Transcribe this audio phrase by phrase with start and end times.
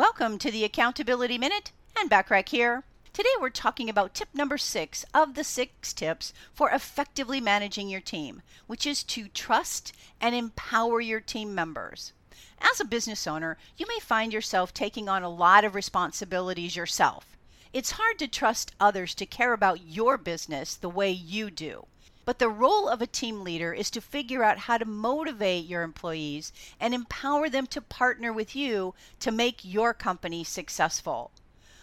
[0.00, 2.84] Welcome to the Accountability Minute Ann Bachrach here.
[3.12, 8.00] Today we're talking about tip number six of the six tips for effectively managing your
[8.00, 12.14] team, which is to trust and empower your team members.
[12.62, 17.36] As a business owner, you may find yourself taking on a lot of responsibilities yourself.
[17.74, 21.84] It's hard to trust others to care about your business the way you do.
[22.30, 25.82] But the role of a team leader is to figure out how to motivate your
[25.82, 31.32] employees and empower them to partner with you to make your company successful.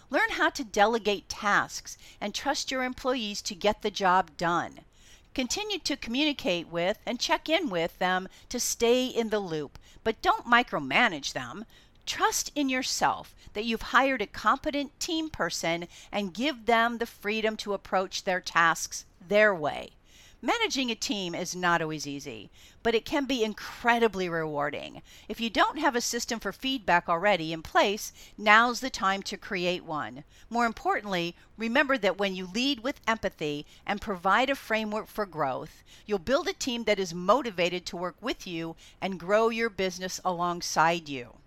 [0.09, 4.85] Learn how to delegate tasks and trust your employees to get the job done.
[5.33, 10.21] Continue to communicate with and check in with them to stay in the loop, but
[10.21, 11.65] don't micromanage them.
[12.05, 17.57] Trust in yourself that you've hired a competent team person and give them the freedom
[17.57, 19.96] to approach their tasks their way.
[20.41, 22.51] Managing a team is not always easy,
[22.83, 25.01] but it can be incredibly rewarding.
[25.27, 29.35] If you don't have a system for feedback already in place, now's the time to
[29.35, 30.25] create one.
[30.47, 35.81] More importantly, remember that when you lead with empathy and provide a framework for growth,
[36.05, 40.21] you'll build a team that is motivated to work with you and grow your business
[40.23, 41.39] alongside you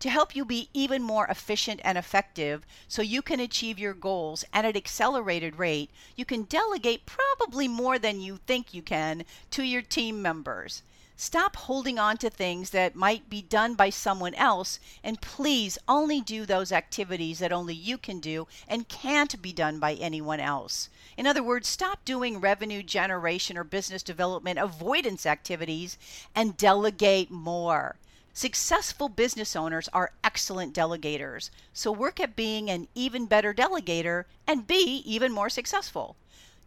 [0.00, 4.44] to help you be even more efficient and effective so you can achieve your goals
[4.52, 9.62] at an accelerated rate, you can delegate probably more than you think you can to
[9.62, 10.82] your team members.
[11.20, 16.20] Stop holding on to things that might be done by someone else, and please only
[16.20, 20.88] do those activities that only you can do and can't be done by anyone else.
[21.16, 25.98] In other words, stop doing revenue generation or business development avoidance activities
[26.36, 27.96] and delegate more.
[28.38, 34.64] Successful business owners are excellent delegators, so work at being an even better delegator and
[34.64, 36.14] be even more successful.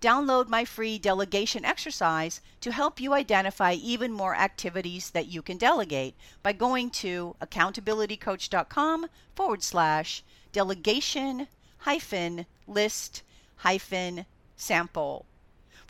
[0.02, 5.58] Download my free delegation exercise to help you identify even more activities that you can
[5.58, 13.24] delegate by going to accountabilitycoach.com forward slash delegation hyphen list
[13.56, 14.26] hyphen
[14.58, 15.26] sample.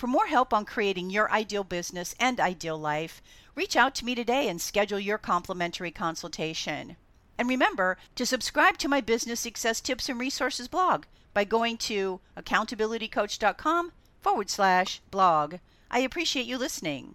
[0.01, 3.22] For more help on creating your ideal business and ideal life,
[3.53, 6.97] reach out to me today and schedule your complimentary consultation.
[7.38, 11.03] And remember to subscribe to my business success tips and resources blog
[11.35, 13.91] by going to accountabilitycoach.com
[14.22, 15.57] forward slash blog.
[15.91, 17.13] I appreciate you listening.